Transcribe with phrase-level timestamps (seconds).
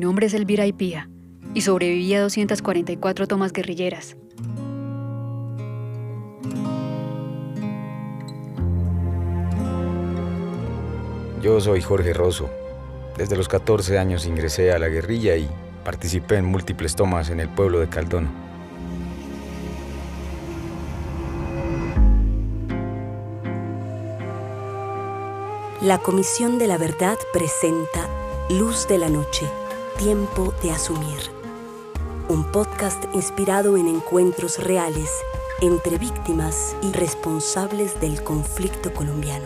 [0.00, 1.08] nombre es Elvira Ipía
[1.54, 4.16] y sobreviví a 244 tomas guerrilleras.
[11.42, 12.50] Yo soy Jorge Rosso.
[13.16, 15.48] Desde los 14 años ingresé a la guerrilla y
[15.84, 18.28] participé en múltiples tomas en el pueblo de Caldono.
[25.82, 28.06] La Comisión de la Verdad presenta
[28.50, 29.46] Luz de la Noche,
[30.00, 31.18] Tiempo de Asumir.
[32.30, 35.10] Un podcast inspirado en encuentros reales
[35.60, 39.44] entre víctimas y responsables del conflicto colombiano.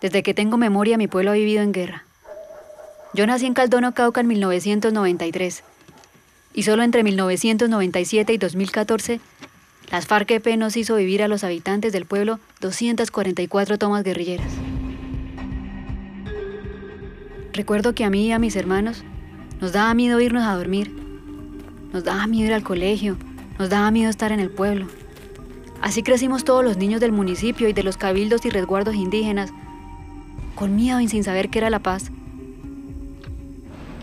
[0.00, 2.04] Desde que tengo memoria, mi pueblo ha vivido en guerra.
[3.14, 5.64] Yo nací en Caldono, Cauca en 1993
[6.54, 9.20] y solo entre 1997 y 2014,
[9.90, 14.50] las FARC-EP nos hizo vivir a los habitantes del pueblo 244 tomas guerrilleras.
[17.52, 19.04] Recuerdo que a mí y a mis hermanos
[19.60, 20.92] nos daba miedo irnos a dormir,
[21.92, 23.16] nos daba miedo ir al colegio,
[23.58, 24.86] nos daba miedo estar en el pueblo.
[25.80, 29.50] Así crecimos todos los niños del municipio y de los cabildos y resguardos indígenas,
[30.54, 32.10] con miedo y sin saber qué era la paz.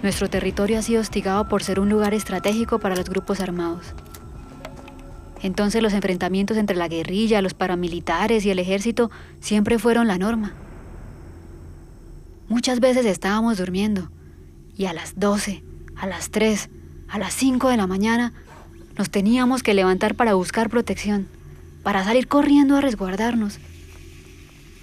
[0.01, 3.93] Nuestro territorio ha sido hostigado por ser un lugar estratégico para los grupos armados.
[5.43, 10.53] Entonces los enfrentamientos entre la guerrilla, los paramilitares y el ejército siempre fueron la norma.
[12.47, 14.09] Muchas veces estábamos durmiendo
[14.77, 15.61] y a las 12,
[15.97, 16.69] a las 3,
[17.09, 18.33] a las 5 de la mañana
[18.97, 21.27] nos teníamos que levantar para buscar protección,
[21.83, 23.59] para salir corriendo a resguardarnos.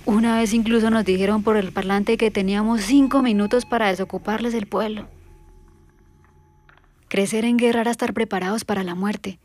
[0.04, 4.66] Una vez incluso nos dijeron por el parlante que teníamos cinco minutos para desocuparles el
[4.66, 5.08] pueblo.
[7.08, 9.38] Crecer en guerra era estar preparados para la muerte.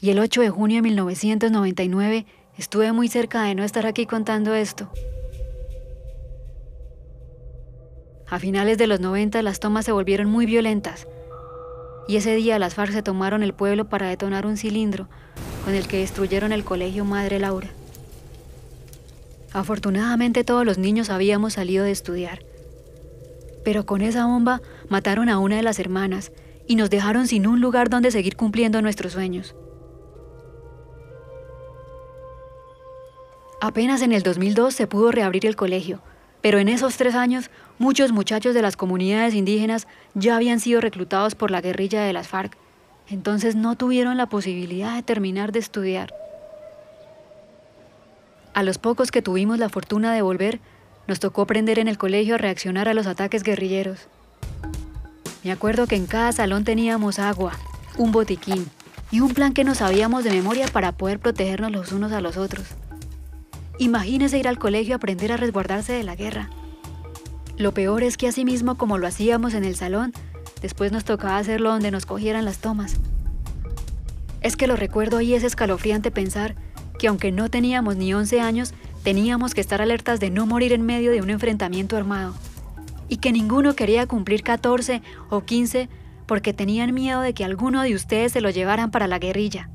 [0.00, 2.26] Y el 8 de junio de 1999
[2.56, 4.90] estuve muy cerca de no estar aquí contando esto.
[8.28, 11.08] A finales de los 90 las tomas se volvieron muy violentas.
[12.06, 15.08] Y ese día las FARC se tomaron el pueblo para detonar un cilindro
[15.64, 17.68] con el que destruyeron el colegio Madre Laura.
[19.52, 22.44] Afortunadamente todos los niños habíamos salido de estudiar.
[23.64, 26.32] Pero con esa bomba mataron a una de las hermanas
[26.66, 29.54] y nos dejaron sin un lugar donde seguir cumpliendo nuestros sueños.
[33.68, 36.00] Apenas en el 2002 se pudo reabrir el colegio,
[36.40, 41.34] pero en esos tres años muchos muchachos de las comunidades indígenas ya habían sido reclutados
[41.34, 42.56] por la guerrilla de las FARC,
[43.08, 46.14] entonces no tuvieron la posibilidad de terminar de estudiar.
[48.54, 50.60] A los pocos que tuvimos la fortuna de volver,
[51.06, 54.08] nos tocó aprender en el colegio a reaccionar a los ataques guerrilleros.
[55.44, 57.52] Me acuerdo que en cada salón teníamos agua,
[57.98, 58.66] un botiquín
[59.10, 62.38] y un plan que nos sabíamos de memoria para poder protegernos los unos a los
[62.38, 62.64] otros.
[63.80, 66.50] Imagínese ir al colegio a aprender a resguardarse de la guerra.
[67.56, 70.12] Lo peor es que así mismo como lo hacíamos en el salón,
[70.60, 72.96] después nos tocaba hacerlo donde nos cogieran las tomas.
[74.40, 76.56] Es que lo recuerdo y es escalofriante pensar
[76.98, 78.74] que aunque no teníamos ni 11 años,
[79.04, 82.34] teníamos que estar alertas de no morir en medio de un enfrentamiento armado.
[83.08, 85.88] Y que ninguno quería cumplir 14 o 15
[86.26, 89.70] porque tenían miedo de que alguno de ustedes se lo llevaran para la guerrilla.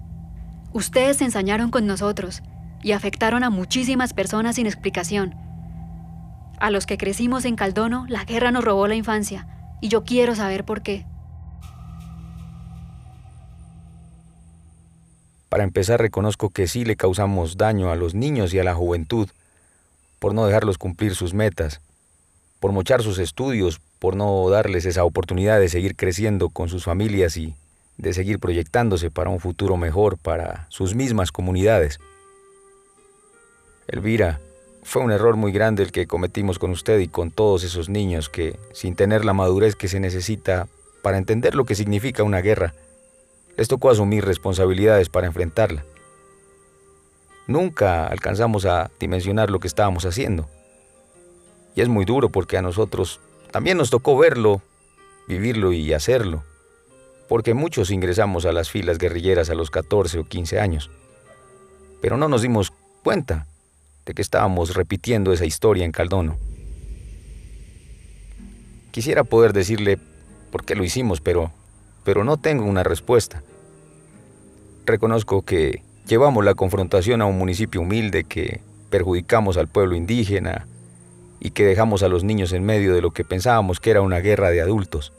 [0.73, 2.43] Ustedes se ensañaron con nosotros
[2.83, 5.35] y afectaron a muchísimas personas sin explicación.
[6.59, 9.47] A los que crecimos en Caldono, la guerra nos robó la infancia
[9.81, 11.05] y yo quiero saber por qué.
[15.49, 19.29] Para empezar, reconozco que sí le causamos daño a los niños y a la juventud
[20.19, 21.81] por no dejarlos cumplir sus metas,
[22.59, 27.37] por mochar sus estudios, por no darles esa oportunidad de seguir creciendo con sus familias
[27.37, 27.55] y
[27.97, 31.99] de seguir proyectándose para un futuro mejor para sus mismas comunidades.
[33.87, 34.39] Elvira,
[34.83, 38.29] fue un error muy grande el que cometimos con usted y con todos esos niños
[38.29, 40.67] que, sin tener la madurez que se necesita
[41.01, 42.73] para entender lo que significa una guerra,
[43.57, 45.85] les tocó asumir responsabilidades para enfrentarla.
[47.47, 50.47] Nunca alcanzamos a dimensionar lo que estábamos haciendo.
[51.75, 53.19] Y es muy duro porque a nosotros
[53.51, 54.61] también nos tocó verlo,
[55.27, 56.43] vivirlo y hacerlo.
[57.27, 60.89] Porque muchos ingresamos a las filas guerrilleras a los 14 o 15 años.
[62.01, 62.71] Pero no nos dimos
[63.03, 63.47] cuenta
[64.05, 66.37] de que estábamos repitiendo esa historia en Caldono.
[68.91, 69.97] Quisiera poder decirle
[70.51, 71.51] por qué lo hicimos, pero
[72.03, 73.43] pero no tengo una respuesta.
[74.85, 80.67] Reconozco que llevamos la confrontación a un municipio humilde, que perjudicamos al pueblo indígena
[81.39, 84.19] y que dejamos a los niños en medio de lo que pensábamos que era una
[84.19, 85.13] guerra de adultos.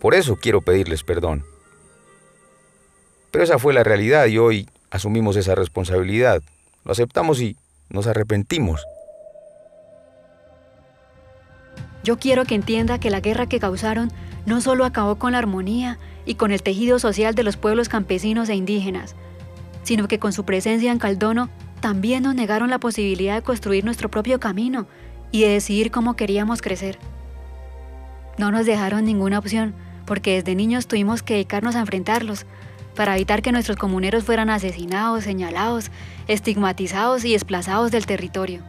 [0.00, 1.44] Por eso quiero pedirles perdón.
[3.30, 6.42] Pero esa fue la realidad y hoy asumimos esa responsabilidad,
[6.84, 7.56] lo aceptamos y
[7.90, 8.84] nos arrepentimos.
[12.02, 14.10] Yo quiero que entienda que la guerra que causaron
[14.46, 18.48] no solo acabó con la armonía y con el tejido social de los pueblos campesinos
[18.48, 19.16] e indígenas,
[19.82, 21.50] sino que con su presencia en Caldono
[21.80, 24.86] también nos negaron la posibilidad de construir nuestro propio camino
[25.30, 26.98] y de decidir cómo queríamos crecer.
[28.38, 29.74] No nos dejaron ninguna opción,
[30.06, 32.46] porque desde niños tuvimos que dedicarnos a enfrentarlos,
[32.94, 35.90] para evitar que nuestros comuneros fueran asesinados, señalados,
[36.28, 38.62] estigmatizados y desplazados del territorio.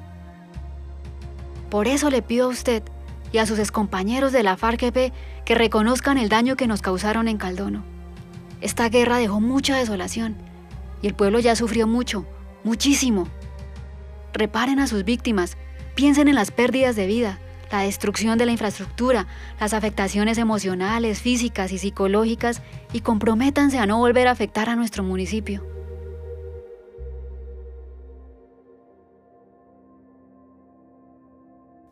[1.70, 2.84] Por eso le pido a usted
[3.32, 5.14] y a sus excompañeros de la FARC-EP
[5.46, 7.84] que reconozcan el daño que nos causaron en Caldono.
[8.60, 10.36] Esta guerra dejó mucha desolación
[11.02, 12.26] y el pueblo ya sufrió mucho,
[12.64, 13.28] muchísimo.
[14.34, 15.58] Reparen a sus víctimas,
[15.96, 17.40] piensen en las pérdidas de vida,
[17.72, 19.28] la destrucción de la infraestructura,
[19.60, 22.62] las afectaciones emocionales, físicas y psicológicas
[22.94, 25.64] y comprométanse a no volver a afectar a nuestro municipio.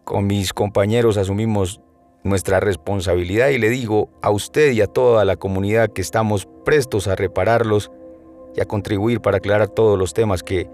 [0.03, 1.81] Con mis compañeros asumimos
[2.23, 7.07] nuestra responsabilidad y le digo a usted y a toda la comunidad que estamos prestos
[7.07, 7.91] a repararlos
[8.55, 10.67] y a contribuir para aclarar todos los temas que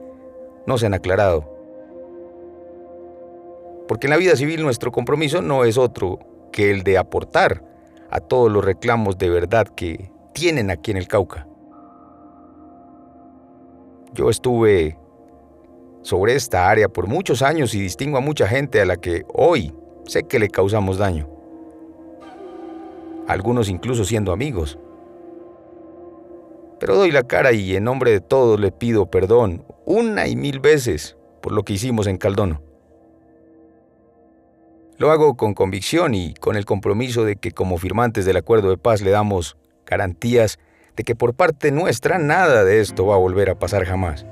[0.66, 1.55] no se han aclarado.
[3.88, 6.20] Porque en la vida civil nuestro compromiso no es otro
[6.52, 7.64] que el de aportar
[8.10, 11.48] a todos los reclamos de verdad que tienen aquí en el Cauca.
[14.14, 14.98] Yo estuve
[16.02, 19.74] sobre esta área por muchos años y distingo a mucha gente a la que hoy
[20.06, 21.28] sé que le causamos daño.
[23.28, 24.78] Algunos incluso siendo amigos.
[26.80, 30.60] Pero doy la cara y en nombre de todos le pido perdón una y mil
[30.60, 32.65] veces por lo que hicimos en Caldono.
[34.98, 38.78] Lo hago con convicción y con el compromiso de que como firmantes del acuerdo de
[38.78, 40.58] paz le damos garantías
[40.96, 44.26] de que por parte nuestra nada de esto va a volver a pasar jamás.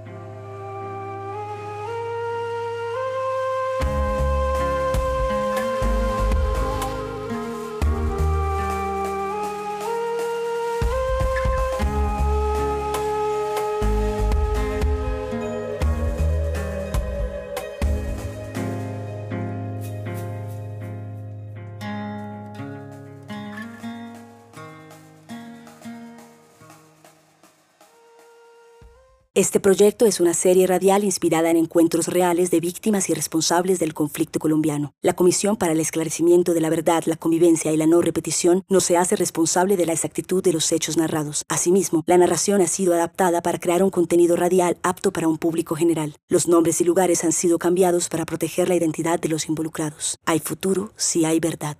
[29.35, 33.95] Este proyecto es una serie radial inspirada en encuentros reales de víctimas y responsables del
[33.95, 34.93] conflicto colombiano.
[35.01, 38.79] La Comisión para el Esclarecimiento de la Verdad, la Convivencia y la No Repetición no
[38.79, 41.45] se hace responsable de la exactitud de los hechos narrados.
[41.49, 45.75] Asimismo, la narración ha sido adaptada para crear un contenido radial apto para un público
[45.75, 46.15] general.
[46.27, 50.19] Los nombres y lugares han sido cambiados para proteger la identidad de los involucrados.
[50.27, 51.77] Hay futuro si hay verdad.